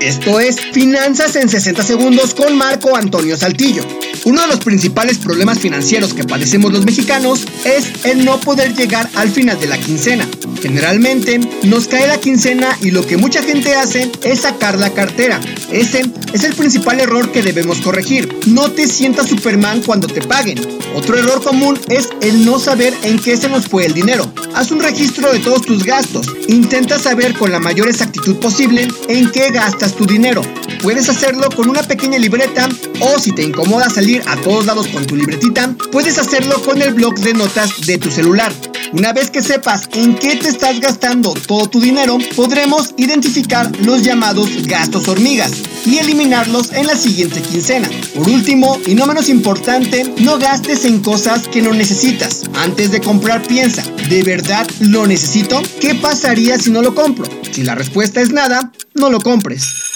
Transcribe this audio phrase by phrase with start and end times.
[0.00, 3.82] Esto es Finanzas en 60 segundos con Marco Antonio Saltillo.
[4.24, 9.08] Uno de los principales problemas financieros que padecemos los mexicanos es el no poder llegar
[9.14, 10.28] al final de la quincena.
[10.60, 15.40] Generalmente nos cae la quincena y lo que mucha gente hace es sacar la cartera.
[15.70, 18.28] Ese es el principal error que debemos corregir.
[18.46, 20.58] No te sientas Superman cuando te paguen.
[20.94, 24.30] Otro error común es el no saber en qué se nos fue el dinero.
[24.56, 26.26] Haz un registro de todos tus gastos.
[26.48, 30.40] Intenta saber con la mayor exactitud posible en qué gastas tu dinero.
[30.82, 32.66] Puedes hacerlo con una pequeña libreta
[33.00, 36.94] o si te incomoda salir a todos lados con tu libretita, puedes hacerlo con el
[36.94, 38.50] blog de notas de tu celular.
[38.96, 44.02] Una vez que sepas en qué te estás gastando todo tu dinero, podremos identificar los
[44.02, 45.52] llamados gastos hormigas
[45.84, 47.90] y eliminarlos en la siguiente quincena.
[48.14, 52.44] Por último, y no menos importante, no gastes en cosas que no necesitas.
[52.54, 55.62] Antes de comprar piensa, ¿de verdad lo necesito?
[55.78, 57.26] ¿Qué pasaría si no lo compro?
[57.52, 59.95] Si la respuesta es nada, no lo compres.